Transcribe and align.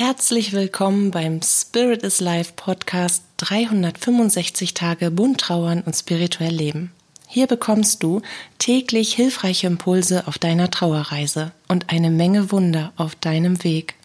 Herzlich 0.00 0.52
willkommen 0.52 1.10
beim 1.10 1.42
Spirit 1.42 2.04
is 2.04 2.20
Life 2.20 2.52
Podcast 2.54 3.24
365 3.38 4.72
Tage 4.72 5.10
bunt 5.10 5.40
trauern 5.40 5.82
und 5.84 5.92
spirituell 5.92 6.54
leben. 6.54 6.92
Hier 7.26 7.48
bekommst 7.48 8.04
du 8.04 8.22
täglich 8.58 9.14
hilfreiche 9.14 9.66
Impulse 9.66 10.28
auf 10.28 10.38
deiner 10.38 10.70
Trauerreise 10.70 11.50
und 11.66 11.90
eine 11.90 12.10
Menge 12.10 12.52
Wunder 12.52 12.92
auf 12.94 13.16
deinem 13.16 13.64
Weg. 13.64 13.96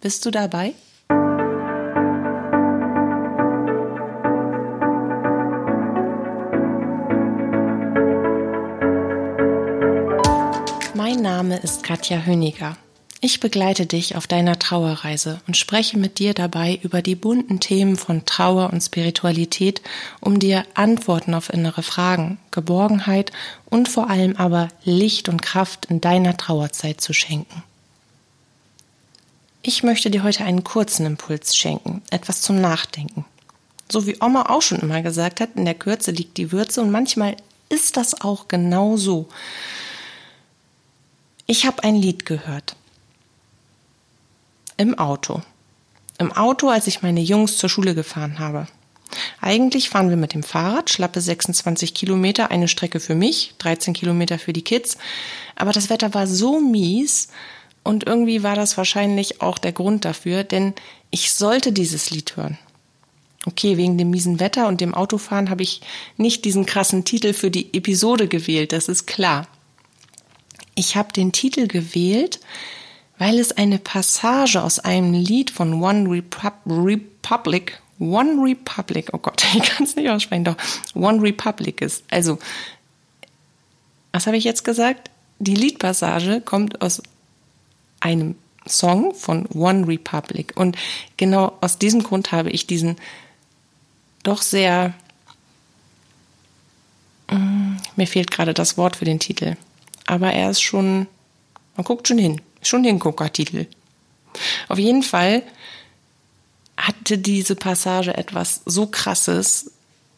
Bist 0.00 0.26
du 0.26 0.32
dabei? 0.32 0.74
Mein 10.94 11.22
Name 11.22 11.58
ist 11.58 11.84
Katja 11.84 12.26
Höniger. 12.26 12.76
Ich 13.20 13.40
begleite 13.40 13.84
dich 13.84 14.14
auf 14.14 14.28
deiner 14.28 14.60
Trauerreise 14.60 15.40
und 15.48 15.56
spreche 15.56 15.98
mit 15.98 16.20
dir 16.20 16.34
dabei 16.34 16.78
über 16.84 17.02
die 17.02 17.16
bunten 17.16 17.58
Themen 17.58 17.96
von 17.96 18.24
Trauer 18.26 18.72
und 18.72 18.80
Spiritualität, 18.80 19.82
um 20.20 20.38
dir 20.38 20.64
Antworten 20.74 21.34
auf 21.34 21.52
innere 21.52 21.82
Fragen, 21.82 22.38
Geborgenheit 22.52 23.32
und 23.68 23.88
vor 23.88 24.08
allem 24.08 24.36
aber 24.36 24.68
Licht 24.84 25.28
und 25.28 25.42
Kraft 25.42 25.86
in 25.86 26.00
deiner 26.00 26.36
Trauerzeit 26.36 27.00
zu 27.00 27.12
schenken. 27.12 27.64
Ich 29.62 29.82
möchte 29.82 30.10
dir 30.10 30.22
heute 30.22 30.44
einen 30.44 30.62
kurzen 30.62 31.04
Impuls 31.04 31.56
schenken, 31.56 32.02
etwas 32.10 32.40
zum 32.40 32.60
Nachdenken. 32.60 33.24
So 33.90 34.06
wie 34.06 34.18
Oma 34.20 34.48
auch 34.48 34.62
schon 34.62 34.78
immer 34.78 35.02
gesagt 35.02 35.40
hat, 35.40 35.56
in 35.56 35.64
der 35.64 35.74
Kürze 35.74 36.12
liegt 36.12 36.36
die 36.36 36.52
Würze 36.52 36.82
und 36.82 36.92
manchmal 36.92 37.34
ist 37.68 37.96
das 37.96 38.20
auch 38.20 38.46
genau 38.46 38.96
so. 38.96 39.28
Ich 41.46 41.66
habe 41.66 41.82
ein 41.82 41.96
Lied 41.96 42.24
gehört 42.24 42.76
im 44.78 44.98
Auto. 44.98 45.42
Im 46.18 46.32
Auto, 46.32 46.70
als 46.70 46.86
ich 46.86 47.02
meine 47.02 47.20
Jungs 47.20 47.58
zur 47.58 47.68
Schule 47.68 47.94
gefahren 47.94 48.38
habe. 48.38 48.66
Eigentlich 49.40 49.90
fahren 49.90 50.10
wir 50.10 50.16
mit 50.16 50.34
dem 50.34 50.42
Fahrrad, 50.42 50.90
schlappe 50.90 51.20
26 51.20 51.94
Kilometer, 51.94 52.50
eine 52.50 52.68
Strecke 52.68 53.00
für 53.00 53.14
mich, 53.14 53.54
13 53.58 53.94
Kilometer 53.94 54.38
für 54.38 54.52
die 54.52 54.62
Kids. 54.62 54.98
Aber 55.56 55.72
das 55.72 55.90
Wetter 55.90 56.14
war 56.14 56.26
so 56.26 56.60
mies 56.60 57.28
und 57.82 58.06
irgendwie 58.06 58.42
war 58.42 58.54
das 58.54 58.76
wahrscheinlich 58.76 59.40
auch 59.40 59.58
der 59.58 59.72
Grund 59.72 60.04
dafür, 60.04 60.44
denn 60.44 60.74
ich 61.10 61.32
sollte 61.32 61.72
dieses 61.72 62.10
Lied 62.10 62.36
hören. 62.36 62.58
Okay, 63.46 63.76
wegen 63.76 63.96
dem 63.96 64.10
miesen 64.10 64.40
Wetter 64.40 64.68
und 64.68 64.80
dem 64.80 64.94
Autofahren 64.94 65.48
habe 65.48 65.62
ich 65.62 65.80
nicht 66.16 66.44
diesen 66.44 66.66
krassen 66.66 67.04
Titel 67.04 67.32
für 67.32 67.50
die 67.50 67.72
Episode 67.72 68.28
gewählt, 68.28 68.72
das 68.72 68.88
ist 68.88 69.06
klar. 69.06 69.48
Ich 70.74 70.96
habe 70.96 71.12
den 71.12 71.32
Titel 71.32 71.66
gewählt, 71.66 72.40
weil 73.18 73.38
es 73.38 73.52
eine 73.52 73.78
Passage 73.78 74.62
aus 74.62 74.78
einem 74.78 75.12
Lied 75.12 75.50
von 75.50 75.82
One 75.82 76.08
Repub 76.08 76.54
Republic, 76.66 77.80
One 77.98 78.42
Republic, 78.42 79.10
oh 79.12 79.18
Gott, 79.18 79.44
ich 79.54 79.62
kann 79.62 79.84
es 79.84 79.96
nicht 79.96 80.08
aussprechen, 80.08 80.44
doch 80.44 80.56
One 80.94 81.22
Republic 81.22 81.80
ist. 81.80 82.04
Also, 82.10 82.38
was 84.12 84.26
habe 84.26 84.36
ich 84.36 84.44
jetzt 84.44 84.64
gesagt? 84.64 85.10
Die 85.38 85.54
Liedpassage 85.54 86.40
kommt 86.40 86.80
aus 86.80 87.02
einem 88.00 88.36
Song 88.66 89.14
von 89.14 89.46
One 89.46 89.86
Republic. 89.86 90.52
Und 90.56 90.76
genau 91.16 91.56
aus 91.60 91.78
diesem 91.78 92.02
Grund 92.02 92.32
habe 92.32 92.50
ich 92.50 92.66
diesen 92.66 92.96
doch 94.22 94.42
sehr, 94.42 94.94
mm, 97.30 97.76
mir 97.96 98.06
fehlt 98.06 98.30
gerade 98.30 98.54
das 98.54 98.76
Wort 98.76 98.96
für 98.96 99.04
den 99.04 99.20
Titel, 99.20 99.56
aber 100.06 100.32
er 100.32 100.50
ist 100.50 100.60
schon, 100.60 101.06
man 101.76 101.84
guckt 101.84 102.08
schon 102.08 102.18
hin. 102.18 102.40
Schon 102.62 102.82
den 102.82 102.94
Hinguckertitel. 102.94 103.66
Auf 104.68 104.78
jeden 104.78 105.02
Fall 105.02 105.42
hatte 106.76 107.18
diese 107.18 107.56
Passage 107.56 108.16
etwas 108.16 108.62
so 108.64 108.86
krasses, 108.86 109.72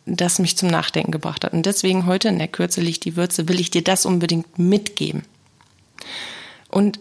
das 0.07 0.39
mich 0.39 0.57
zum 0.57 0.69
Nachdenken 0.69 1.11
gebracht 1.11 1.45
hat. 1.45 1.53
Und 1.53 1.67
deswegen 1.67 2.07
heute 2.07 2.29
in 2.29 2.39
der 2.39 2.49
Kürze 2.49 2.81
liegt 2.81 3.05
die 3.05 3.17
Würze, 3.17 3.49
will 3.49 3.61
ich 3.61 3.71
dir 3.71 3.83
das 3.83 4.07
unbedingt 4.07 4.59
mitgeben. 4.59 5.25
Und 6.69 7.01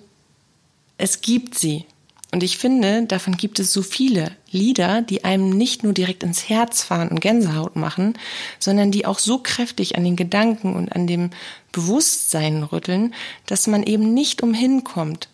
es 0.97 1.21
gibt 1.21 1.57
sie. 1.57 1.85
Und 2.31 2.43
ich 2.43 2.59
finde, 2.59 3.05
davon 3.07 3.37
gibt 3.37 3.59
es 3.59 3.73
so 3.73 3.81
viele 3.81 4.31
Lieder, 4.51 5.01
die 5.01 5.23
einem 5.23 5.49
nicht 5.49 5.83
nur 5.83 5.93
direkt 5.93 6.21
ins 6.21 6.47
Herz 6.47 6.83
fahren 6.83 7.09
und 7.09 7.21
Gänsehaut 7.21 7.75
machen, 7.75 8.13
sondern 8.59 8.91
die 8.91 9.07
auch 9.07 9.17
so 9.17 9.39
kräftig 9.39 9.95
an 9.95 10.03
den 10.03 10.15
Gedanken 10.15 10.75
und 10.75 10.95
an 10.95 11.07
dem 11.07 11.31
Bewusstsein 11.71 12.61
rütteln, 12.61 13.15
dass 13.47 13.65
man 13.65 13.81
eben 13.81 14.13
nicht 14.13 14.43
umhin 14.43 14.83
kommt, 14.83 15.27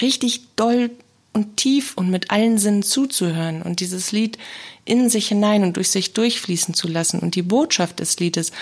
richtig 0.00 0.54
doll 0.56 0.90
und 1.32 1.56
tief 1.56 1.96
und 1.96 2.10
mit 2.10 2.30
allen 2.30 2.58
Sinnen 2.58 2.82
zuzuhören 2.82 3.62
und 3.62 3.80
dieses 3.80 4.12
Lied 4.12 4.38
in 4.84 5.08
sich 5.08 5.28
hinein 5.28 5.62
und 5.62 5.76
durch 5.76 5.90
sich 5.90 6.14
durchfließen 6.14 6.74
zu 6.74 6.88
lassen 6.88 7.20
und 7.20 7.34
die 7.34 7.42
Botschaft 7.42 8.00
des 8.00 8.18
Liedes 8.18 8.52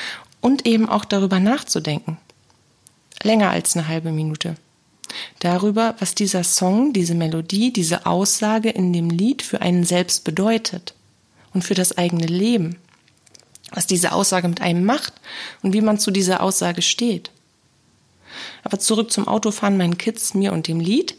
und 0.40 0.66
eben 0.66 0.88
auch 0.88 1.04
darüber 1.04 1.40
nachzudenken. 1.40 2.18
Länger 3.22 3.50
als 3.50 3.76
eine 3.76 3.88
halbe 3.88 4.12
Minute. 4.12 4.56
Darüber, 5.38 5.94
was 5.98 6.14
dieser 6.14 6.44
Song, 6.44 6.92
diese 6.92 7.14
Melodie, 7.14 7.72
diese 7.72 8.06
Aussage 8.06 8.70
in 8.70 8.92
dem 8.92 9.10
Lied 9.10 9.42
für 9.42 9.60
einen 9.60 9.84
selbst 9.84 10.24
bedeutet 10.24 10.94
und 11.54 11.62
für 11.62 11.74
das 11.74 11.96
eigene 11.96 12.26
Leben. 12.26 12.76
Was 13.72 13.86
diese 13.86 14.12
Aussage 14.12 14.48
mit 14.48 14.60
einem 14.60 14.84
macht 14.84 15.14
und 15.62 15.72
wie 15.72 15.80
man 15.80 15.98
zu 15.98 16.10
dieser 16.10 16.42
Aussage 16.42 16.82
steht. 16.82 17.30
Aber 18.66 18.80
zurück 18.80 19.12
zum 19.12 19.28
Autofahren, 19.28 19.76
meinen 19.76 19.96
Kids, 19.96 20.34
mir 20.34 20.52
und 20.52 20.66
dem 20.66 20.80
Lied. 20.80 21.14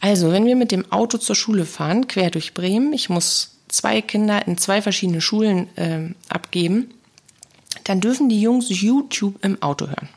Also, 0.00 0.30
wenn 0.30 0.46
wir 0.46 0.54
mit 0.54 0.70
dem 0.70 0.90
Auto 0.92 1.18
zur 1.18 1.34
Schule 1.34 1.66
fahren, 1.66 2.06
quer 2.06 2.30
durch 2.30 2.54
Bremen, 2.54 2.92
ich 2.92 3.08
muss 3.08 3.56
zwei 3.66 4.00
Kinder 4.02 4.46
in 4.46 4.56
zwei 4.56 4.82
verschiedene 4.82 5.20
Schulen 5.20 5.76
äh, 5.76 6.14
abgeben, 6.28 6.94
dann 7.82 8.00
dürfen 8.00 8.28
die 8.28 8.40
Jungs 8.40 8.68
YouTube 8.68 9.44
im 9.44 9.60
Auto 9.62 9.88
hören. 9.88 10.08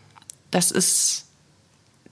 Das 0.51 0.69
ist 0.69 1.25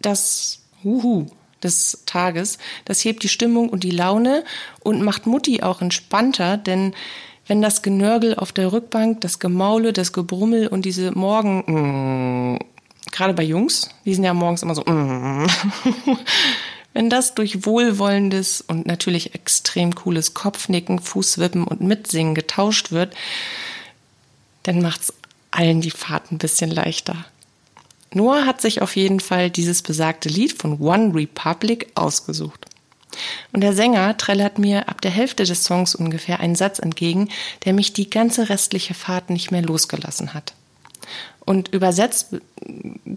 das 0.02 0.64
Huhu 0.84 1.28
des 1.62 2.02
Tages. 2.08 2.58
Das 2.86 3.06
hebt 3.06 3.22
die 3.22 3.30
Stimmung 3.30 3.70
und 3.70 3.84
die 3.84 3.92
Laune 3.92 4.44
und 4.80 5.04
macht 5.04 5.28
Mutti 5.28 5.62
auch 5.62 5.82
entspannter, 5.82 6.58
denn 6.58 6.96
wenn 7.46 7.62
das 7.62 7.84
Genörgel 7.84 8.34
auf 8.34 8.54
der 8.54 8.72
Rückbank, 8.72 9.22
das 9.22 9.38
Gemaule, 9.38 9.94
das 9.94 10.14
Gebrummel 10.14 10.68
und 10.68 10.84
diese 10.84 11.12
Morgen 11.12 12.58
gerade 13.14 13.34
bei 13.34 13.44
Jungs, 13.44 13.90
die 14.04 14.14
sind 14.14 14.26
ja 14.26 14.34
morgens 14.34 14.64
immer 14.64 14.76
so, 14.76 14.82
mm. 14.82 15.48
wenn 16.94 17.10
das 17.10 17.34
durch 17.36 17.66
wohlwollendes 17.66 18.62
und 18.62 18.86
natürlich 18.86 19.34
extrem 19.36 19.96
cooles 19.96 20.34
Kopfnicken, 20.34 21.00
Fußwippen 21.00 21.64
und 21.64 21.82
Mitsingen 21.82 22.36
getauscht 22.36 22.92
wird, 22.92 23.16
dann 24.64 24.82
macht's 24.82 25.14
allen 25.52 25.82
die 25.82 25.92
Fahrt 25.92 26.32
ein 26.32 26.38
bisschen 26.38 26.72
leichter. 26.72 27.26
Noah 28.12 28.46
hat 28.46 28.62
sich 28.62 28.82
auf 28.82 28.96
jeden 28.96 29.20
Fall 29.20 29.50
dieses 29.50 29.82
besagte 29.82 30.30
Lied 30.30 30.54
von 30.54 30.80
One 30.80 31.16
Republic 31.16 31.88
ausgesucht. 31.96 32.66
Und 33.52 33.62
der 33.62 33.74
Sänger 33.74 34.18
trällert 34.18 34.58
mir 34.58 34.90
ab 34.90 35.02
der 35.02 35.12
Hälfte 35.12 35.44
des 35.44 35.64
Songs 35.64 35.94
ungefähr 35.94 36.40
einen 36.40 36.56
Satz 36.56 36.80
entgegen, 36.80 37.30
der 37.66 37.74
mich 37.74 37.94
die 37.94 38.10
ganze 38.10 38.50
restliche 38.50 38.94
Fahrt 38.94 39.30
nicht 39.30 39.52
mehr 39.52 39.62
losgelassen 39.62 40.34
hat. 40.34 40.54
Und 41.46 41.70
übersetzt 41.70 42.28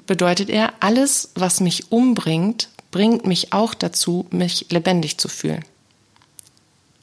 bedeutet 0.06 0.50
er, 0.50 0.74
alles, 0.80 1.30
was 1.34 1.60
mich 1.60 1.92
umbringt, 1.92 2.68
bringt 2.90 3.26
mich 3.26 3.52
auch 3.52 3.74
dazu, 3.74 4.26
mich 4.30 4.66
lebendig 4.70 5.18
zu 5.18 5.28
fühlen. 5.28 5.64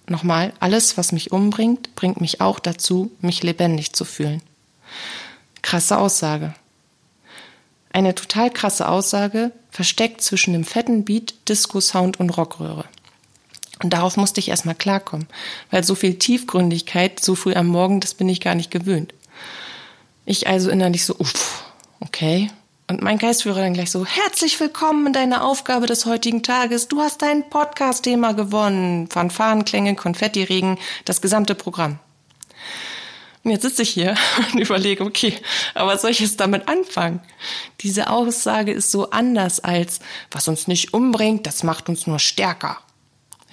Nochmal, 0.07 0.53
alles, 0.59 0.97
was 0.97 1.11
mich 1.11 1.31
umbringt, 1.31 1.95
bringt 1.95 2.19
mich 2.19 2.41
auch 2.41 2.59
dazu, 2.59 3.11
mich 3.21 3.41
lebendig 3.41 3.93
zu 3.93 4.03
fühlen. 4.03 4.41
Krasse 5.61 5.97
Aussage. 5.97 6.53
Eine 7.93 8.15
total 8.15 8.49
krasse 8.49 8.89
Aussage, 8.89 9.51
versteckt 9.71 10.21
zwischen 10.21 10.53
dem 10.53 10.65
fetten 10.65 11.05
Beat, 11.05 11.35
Disco-Sound 11.47 12.19
und 12.19 12.31
Rockröhre. 12.31 12.85
Und 13.81 13.91
darauf 13.91 14.17
musste 14.17 14.39
ich 14.39 14.49
erstmal 14.49 14.75
klarkommen, 14.75 15.27
weil 15.71 15.83
so 15.83 15.95
viel 15.95 16.17
Tiefgründigkeit 16.19 17.19
so 17.19 17.35
früh 17.35 17.53
am 17.53 17.67
Morgen, 17.67 17.99
das 17.99 18.13
bin 18.13 18.29
ich 18.29 18.41
gar 18.41 18.55
nicht 18.55 18.71
gewöhnt. 18.71 19.13
Ich 20.25 20.47
also 20.47 20.69
innerlich 20.69 21.05
so, 21.05 21.15
uff, 21.17 21.65
okay. 21.99 22.49
Und 22.89 23.01
mein 23.01 23.17
Geistführer 23.17 23.59
dann 23.59 23.73
gleich 23.73 23.91
so, 23.91 24.05
herzlich 24.05 24.57
willkommen 24.57 25.07
in 25.07 25.13
deiner 25.13 25.43
Aufgabe 25.43 25.85
des 25.85 26.05
heutigen 26.05 26.43
Tages. 26.43 26.87
Du 26.87 27.01
hast 27.01 27.21
dein 27.21 27.49
Podcast-Thema 27.49 28.33
gewonnen. 28.33 29.09
Fanfarenklänge, 29.09 29.95
Konfettiregen, 29.95 30.77
das 31.03 31.21
gesamte 31.21 31.55
Programm. 31.55 31.99
Und 33.43 33.51
jetzt 33.51 33.63
sitze 33.63 33.81
ich 33.81 33.89
hier 33.89 34.15
und 34.53 34.61
überlege, 34.61 35.03
okay, 35.03 35.33
aber 35.73 35.91
was 35.91 36.03
soll 36.03 36.11
ich 36.11 36.21
jetzt 36.21 36.39
damit 36.39 36.69
anfangen? 36.69 37.19
Diese 37.81 38.09
Aussage 38.09 38.71
ist 38.71 38.91
so 38.91 39.09
anders 39.09 39.59
als, 39.59 39.99
was 40.31 40.47
uns 40.47 40.67
nicht 40.67 40.93
umbringt, 40.93 41.45
das 41.47 41.63
macht 41.63 41.89
uns 41.89 42.07
nur 42.07 42.19
stärker. 42.19 42.77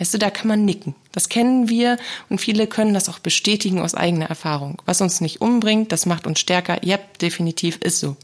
Weißt 0.01 0.15
du, 0.15 0.19
da 0.19 0.31
kann 0.31 0.49
man 0.49 0.65
nicken. 0.65 0.95
Das 1.13 1.29
kennen 1.29 1.69
wir 1.69 1.99
und 2.31 2.41
viele 2.41 2.67
können 2.67 2.95
das 2.95 3.11
auch 3.11 3.19
bestätigen 3.19 3.81
aus 3.81 3.95
eigener 3.95 4.27
Erfahrung. 4.27 4.81
Was 4.87 5.03
uns 5.03 5.21
nicht 5.21 5.43
umbringt, 5.43 5.93
das 5.93 6.07
macht 6.07 6.27
uns 6.27 6.41
stärker. 6.41 6.83
Ja, 6.83 6.99
definitiv 7.21 7.77
ist 7.77 8.01
so. 8.01 8.17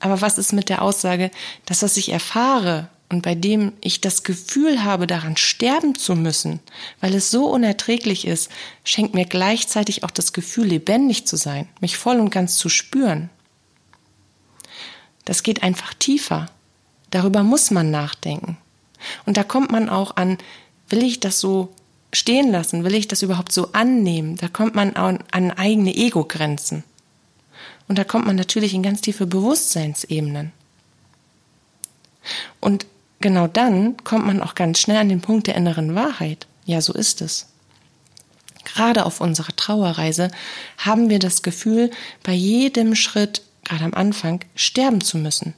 Aber 0.00 0.22
was 0.22 0.38
ist 0.38 0.54
mit 0.54 0.70
der 0.70 0.80
Aussage, 0.80 1.30
das, 1.66 1.82
was 1.82 1.98
ich 1.98 2.08
erfahre 2.08 2.88
und 3.10 3.20
bei 3.20 3.34
dem 3.34 3.74
ich 3.82 4.00
das 4.00 4.22
Gefühl 4.22 4.82
habe, 4.82 5.06
daran 5.06 5.36
sterben 5.36 5.94
zu 5.94 6.16
müssen, 6.16 6.58
weil 7.02 7.14
es 7.14 7.30
so 7.30 7.50
unerträglich 7.50 8.26
ist, 8.26 8.50
schenkt 8.82 9.12
mir 9.14 9.26
gleichzeitig 9.26 10.04
auch 10.04 10.10
das 10.10 10.32
Gefühl, 10.32 10.68
lebendig 10.68 11.26
zu 11.26 11.36
sein, 11.36 11.68
mich 11.80 11.98
voll 11.98 12.18
und 12.18 12.30
ganz 12.30 12.56
zu 12.56 12.70
spüren. 12.70 13.28
Das 15.26 15.42
geht 15.42 15.62
einfach 15.62 15.92
tiefer. 15.92 16.46
Darüber 17.10 17.42
muss 17.42 17.70
man 17.70 17.90
nachdenken. 17.90 18.56
Und 19.26 19.36
da 19.36 19.44
kommt 19.44 19.70
man 19.70 19.88
auch 19.88 20.16
an, 20.16 20.38
will 20.92 21.02
ich 21.02 21.20
das 21.20 21.40
so 21.40 21.74
stehen 22.12 22.52
lassen? 22.52 22.84
Will 22.84 22.94
ich 22.94 23.08
das 23.08 23.22
überhaupt 23.22 23.52
so 23.52 23.72
annehmen? 23.72 24.36
Da 24.36 24.48
kommt 24.48 24.74
man 24.74 24.94
an, 24.94 25.24
an 25.30 25.50
eigene 25.50 25.94
Ego-Grenzen. 25.94 26.84
Und 27.88 27.98
da 27.98 28.04
kommt 28.04 28.26
man 28.26 28.36
natürlich 28.36 28.74
in 28.74 28.82
ganz 28.82 29.00
tiefe 29.00 29.26
Bewusstseinsebenen. 29.26 30.52
Und 32.60 32.86
genau 33.20 33.48
dann 33.48 33.96
kommt 34.04 34.26
man 34.26 34.40
auch 34.42 34.54
ganz 34.54 34.78
schnell 34.78 34.98
an 34.98 35.08
den 35.08 35.20
Punkt 35.20 35.46
der 35.46 35.56
inneren 35.56 35.94
Wahrheit. 35.94 36.46
Ja, 36.64 36.80
so 36.80 36.92
ist 36.92 37.20
es. 37.20 37.48
Gerade 38.64 39.04
auf 39.04 39.20
unserer 39.20 39.54
Trauerreise 39.56 40.30
haben 40.78 41.10
wir 41.10 41.18
das 41.18 41.42
Gefühl, 41.42 41.90
bei 42.22 42.32
jedem 42.32 42.94
Schritt, 42.94 43.42
gerade 43.64 43.84
am 43.84 43.94
Anfang, 43.94 44.44
sterben 44.54 45.00
zu 45.00 45.18
müssen. 45.18 45.54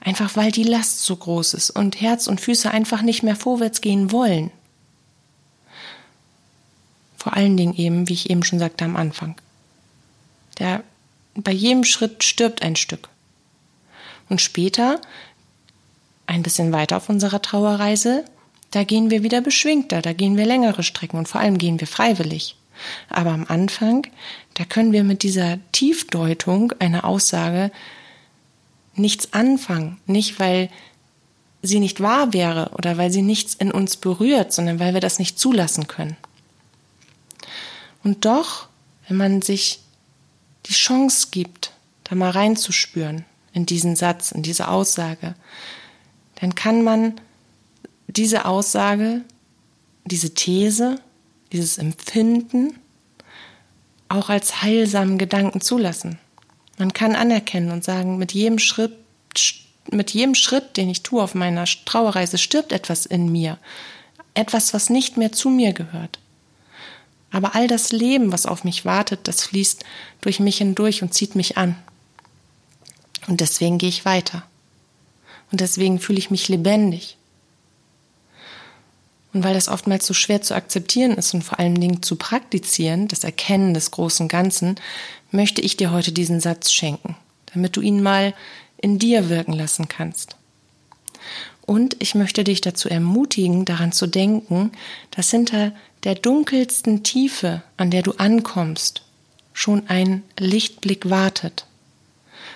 Einfach 0.00 0.36
weil 0.36 0.52
die 0.52 0.64
Last 0.64 1.04
so 1.04 1.16
groß 1.16 1.54
ist 1.54 1.70
und 1.70 2.00
Herz 2.00 2.26
und 2.26 2.40
Füße 2.40 2.70
einfach 2.70 3.00
nicht 3.00 3.22
mehr 3.22 3.36
vorwärts 3.36 3.80
gehen 3.80 4.12
wollen. 4.12 4.50
Vor 7.24 7.32
allen 7.32 7.56
Dingen 7.56 7.74
eben, 7.74 8.06
wie 8.06 8.12
ich 8.12 8.28
eben 8.28 8.42
schon 8.42 8.58
sagte 8.58 8.84
am 8.84 8.96
Anfang. 8.96 9.34
Der, 10.58 10.84
bei 11.34 11.52
jedem 11.52 11.82
Schritt 11.82 12.22
stirbt 12.22 12.60
ein 12.60 12.76
Stück. 12.76 13.08
Und 14.28 14.42
später, 14.42 15.00
ein 16.26 16.42
bisschen 16.42 16.70
weiter 16.70 16.98
auf 16.98 17.08
unserer 17.08 17.40
Trauerreise, 17.40 18.26
da 18.72 18.84
gehen 18.84 19.10
wir 19.10 19.22
wieder 19.22 19.40
beschwingter, 19.40 20.02
da 20.02 20.12
gehen 20.12 20.36
wir 20.36 20.44
längere 20.44 20.82
Strecken 20.82 21.16
und 21.16 21.26
vor 21.26 21.40
allem 21.40 21.56
gehen 21.56 21.80
wir 21.80 21.86
freiwillig. 21.86 22.56
Aber 23.08 23.30
am 23.30 23.46
Anfang, 23.48 24.06
da 24.52 24.66
können 24.66 24.92
wir 24.92 25.02
mit 25.02 25.22
dieser 25.22 25.56
Tiefdeutung 25.72 26.72
einer 26.78 27.06
Aussage 27.06 27.70
nichts 28.96 29.32
anfangen. 29.32 29.96
Nicht, 30.04 30.40
weil 30.40 30.68
sie 31.62 31.80
nicht 31.80 32.02
wahr 32.02 32.34
wäre 32.34 32.72
oder 32.76 32.98
weil 32.98 33.10
sie 33.10 33.22
nichts 33.22 33.54
in 33.54 33.72
uns 33.72 33.96
berührt, 33.96 34.52
sondern 34.52 34.78
weil 34.78 34.92
wir 34.92 35.00
das 35.00 35.18
nicht 35.18 35.38
zulassen 35.38 35.86
können. 35.86 36.18
Und 38.04 38.24
doch, 38.26 38.68
wenn 39.08 39.16
man 39.16 39.42
sich 39.42 39.80
die 40.66 40.74
Chance 40.74 41.28
gibt, 41.30 41.72
da 42.04 42.14
mal 42.14 42.30
reinzuspüren 42.30 43.24
in 43.52 43.66
diesen 43.66 43.96
Satz, 43.96 44.30
in 44.30 44.42
diese 44.42 44.68
Aussage, 44.68 45.34
dann 46.36 46.54
kann 46.54 46.82
man 46.82 47.20
diese 48.06 48.44
Aussage, 48.44 49.22
diese 50.04 50.34
These, 50.34 51.00
dieses 51.52 51.78
Empfinden 51.78 52.78
auch 54.08 54.28
als 54.28 54.62
heilsamen 54.62 55.18
Gedanken 55.18 55.60
zulassen. 55.60 56.18
Man 56.78 56.92
kann 56.92 57.16
anerkennen 57.16 57.70
und 57.70 57.84
sagen, 57.84 58.18
mit 58.18 58.32
jedem 58.32 58.58
Schritt, 58.58 58.92
mit 59.90 60.10
jedem 60.10 60.34
Schritt, 60.34 60.76
den 60.76 60.90
ich 60.90 61.02
tue 61.02 61.22
auf 61.22 61.34
meiner 61.34 61.64
Trauerreise, 61.64 62.38
stirbt 62.38 62.72
etwas 62.72 63.06
in 63.06 63.30
mir. 63.32 63.58
Etwas, 64.34 64.74
was 64.74 64.90
nicht 64.90 65.16
mehr 65.16 65.32
zu 65.32 65.48
mir 65.48 65.72
gehört. 65.72 66.18
Aber 67.34 67.56
all 67.56 67.66
das 67.66 67.90
Leben, 67.90 68.30
was 68.30 68.46
auf 68.46 68.62
mich 68.62 68.84
wartet, 68.84 69.26
das 69.26 69.42
fließt 69.42 69.84
durch 70.20 70.38
mich 70.38 70.58
hindurch 70.58 71.02
und 71.02 71.12
zieht 71.12 71.34
mich 71.34 71.58
an. 71.58 71.74
Und 73.26 73.40
deswegen 73.40 73.76
gehe 73.76 73.88
ich 73.88 74.04
weiter. 74.04 74.44
Und 75.50 75.60
deswegen 75.60 75.98
fühle 75.98 76.20
ich 76.20 76.30
mich 76.30 76.48
lebendig. 76.48 77.16
Und 79.32 79.42
weil 79.42 79.52
das 79.52 79.66
oftmals 79.66 80.06
so 80.06 80.14
schwer 80.14 80.42
zu 80.42 80.54
akzeptieren 80.54 81.16
ist 81.16 81.34
und 81.34 81.42
vor 81.42 81.58
allen 81.58 81.74
Dingen 81.74 82.04
zu 82.04 82.14
praktizieren, 82.14 83.08
das 83.08 83.24
Erkennen 83.24 83.74
des 83.74 83.90
großen 83.90 84.28
Ganzen, 84.28 84.76
möchte 85.32 85.60
ich 85.60 85.76
dir 85.76 85.90
heute 85.90 86.12
diesen 86.12 86.38
Satz 86.38 86.70
schenken, 86.70 87.16
damit 87.52 87.74
du 87.74 87.80
ihn 87.80 88.00
mal 88.00 88.32
in 88.76 89.00
dir 89.00 89.28
wirken 89.28 89.54
lassen 89.54 89.88
kannst. 89.88 90.36
Und 91.66 91.96
ich 92.00 92.14
möchte 92.14 92.44
dich 92.44 92.60
dazu 92.60 92.88
ermutigen, 92.88 93.64
daran 93.64 93.92
zu 93.92 94.06
denken, 94.06 94.72
dass 95.10 95.30
hinter 95.30 95.72
der 96.04 96.14
dunkelsten 96.14 97.02
Tiefe, 97.02 97.62
an 97.78 97.90
der 97.90 98.02
du 98.02 98.12
ankommst, 98.12 99.02
schon 99.54 99.88
ein 99.88 100.22
Lichtblick 100.38 101.08
wartet. 101.08 101.66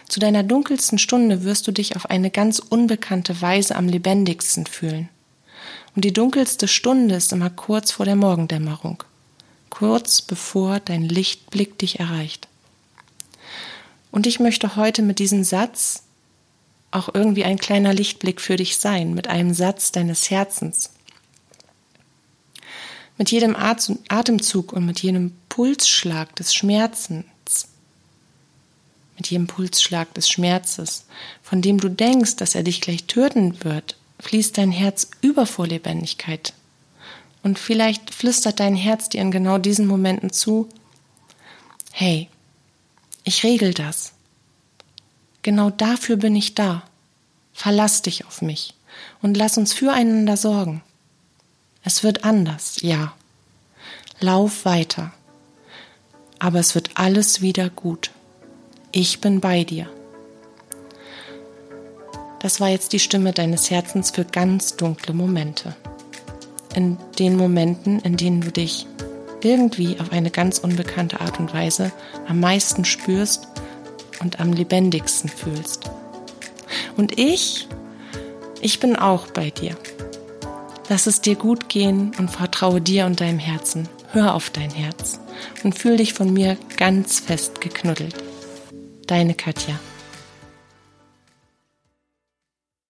Zu 0.08 0.20
deiner 0.20 0.42
dunkelsten 0.42 0.98
Stunde 0.98 1.44
wirst 1.44 1.66
du 1.66 1.72
dich 1.72 1.96
auf 1.96 2.10
eine 2.10 2.30
ganz 2.30 2.58
unbekannte 2.58 3.40
Weise 3.40 3.76
am 3.76 3.88
lebendigsten 3.88 4.66
fühlen. 4.66 5.08
Und 5.94 6.04
die 6.04 6.12
dunkelste 6.12 6.68
Stunde 6.68 7.14
ist 7.14 7.32
immer 7.32 7.50
kurz 7.50 7.90
vor 7.92 8.04
der 8.04 8.16
Morgendämmerung, 8.16 9.02
kurz 9.70 10.20
bevor 10.20 10.80
dein 10.80 11.02
Lichtblick 11.02 11.78
dich 11.78 11.98
erreicht. 11.98 12.48
Und 14.10 14.26
ich 14.26 14.40
möchte 14.40 14.76
heute 14.76 15.02
mit 15.02 15.18
diesem 15.18 15.44
Satz 15.44 16.02
auch 16.90 17.10
irgendwie 17.12 17.44
ein 17.44 17.58
kleiner 17.58 17.92
Lichtblick 17.92 18.40
für 18.40 18.56
dich 18.56 18.78
sein, 18.78 19.14
mit 19.14 19.28
einem 19.28 19.52
Satz 19.52 19.92
deines 19.92 20.30
Herzens. 20.30 20.90
Mit 23.16 23.30
jedem 23.30 23.56
Atemzug 23.56 24.72
und 24.72 24.86
mit 24.86 25.00
jedem 25.00 25.32
Pulsschlag 25.48 26.34
des 26.36 26.54
Schmerzens, 26.54 27.68
mit 29.16 29.28
jedem 29.28 29.48
Pulsschlag 29.48 30.14
des 30.14 30.30
Schmerzes, 30.30 31.04
von 31.42 31.60
dem 31.60 31.78
du 31.78 31.88
denkst, 31.88 32.36
dass 32.36 32.54
er 32.54 32.62
dich 32.62 32.80
gleich 32.80 33.04
töten 33.04 33.64
wird, 33.64 33.96
fließt 34.20 34.56
dein 34.56 34.70
Herz 34.70 35.10
über 35.20 35.46
vor 35.46 35.66
Lebendigkeit. 35.66 36.54
Und 37.42 37.58
vielleicht 37.58 38.14
flüstert 38.14 38.60
dein 38.60 38.76
Herz 38.76 39.08
dir 39.08 39.20
in 39.20 39.30
genau 39.30 39.58
diesen 39.58 39.86
Momenten 39.86 40.32
zu, 40.32 40.68
hey, 41.92 42.28
ich 43.24 43.42
regel 43.42 43.74
das. 43.74 44.12
Genau 45.48 45.70
dafür 45.70 46.18
bin 46.18 46.36
ich 46.36 46.54
da. 46.54 46.82
Verlass 47.54 48.02
dich 48.02 48.26
auf 48.26 48.42
mich 48.42 48.74
und 49.22 49.34
lass 49.34 49.56
uns 49.56 49.72
füreinander 49.72 50.36
sorgen. 50.36 50.82
Es 51.82 52.02
wird 52.04 52.22
anders, 52.22 52.82
ja. 52.82 53.14
Lauf 54.20 54.66
weiter. 54.66 55.10
Aber 56.38 56.58
es 56.58 56.74
wird 56.74 56.90
alles 56.96 57.40
wieder 57.40 57.70
gut. 57.70 58.10
Ich 58.92 59.22
bin 59.22 59.40
bei 59.40 59.64
dir. 59.64 59.88
Das 62.40 62.60
war 62.60 62.68
jetzt 62.68 62.92
die 62.92 62.98
Stimme 63.00 63.32
deines 63.32 63.70
Herzens 63.70 64.10
für 64.10 64.26
ganz 64.26 64.76
dunkle 64.76 65.14
Momente. 65.14 65.74
In 66.74 66.98
den 67.18 67.38
Momenten, 67.38 68.00
in 68.00 68.18
denen 68.18 68.42
du 68.42 68.52
dich 68.52 68.86
irgendwie 69.42 69.98
auf 69.98 70.12
eine 70.12 70.30
ganz 70.30 70.58
unbekannte 70.58 71.22
Art 71.22 71.40
und 71.40 71.54
Weise 71.54 71.90
am 72.26 72.38
meisten 72.38 72.84
spürst 72.84 73.47
und 74.20 74.40
am 74.40 74.52
lebendigsten 74.52 75.30
fühlst. 75.30 75.90
Und 76.96 77.18
ich, 77.18 77.68
ich 78.60 78.80
bin 78.80 78.96
auch 78.96 79.28
bei 79.28 79.50
dir. 79.50 79.76
Lass 80.88 81.06
es 81.06 81.20
dir 81.20 81.34
gut 81.34 81.68
gehen 81.68 82.12
und 82.18 82.30
vertraue 82.30 82.80
dir 82.80 83.06
und 83.06 83.20
deinem 83.20 83.38
Herzen. 83.38 83.88
Hör 84.10 84.34
auf 84.34 84.50
dein 84.50 84.70
Herz 84.70 85.20
und 85.62 85.78
fühl 85.78 85.98
dich 85.98 86.14
von 86.14 86.32
mir 86.32 86.56
ganz 86.76 87.20
fest 87.20 87.60
geknuddelt. 87.60 88.14
Deine 89.06 89.34
Katja. 89.34 89.78